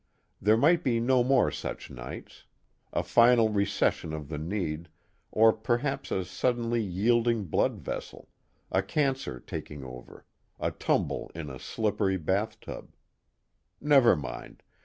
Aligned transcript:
There 0.41 0.57
might 0.57 0.83
be 0.83 0.99
no 0.99 1.23
more 1.23 1.51
such 1.51 1.91
nights: 1.91 2.45
a 2.91 3.03
final 3.03 3.49
recession 3.49 4.13
of 4.13 4.29
the 4.29 4.39
need, 4.39 4.89
or 5.31 5.53
perhaps 5.53 6.09
a 6.09 6.25
suddenly 6.25 6.81
yielding 6.81 7.43
blood 7.43 7.77
vessel, 7.77 8.27
a 8.71 8.81
cancer 8.81 9.39
taking 9.39 9.83
over, 9.83 10.25
a 10.59 10.71
tumble 10.71 11.29
in 11.35 11.51
a 11.51 11.59
slippery 11.59 12.17
bathtub 12.17 12.95
never 13.79 14.15
mind.... 14.15 14.63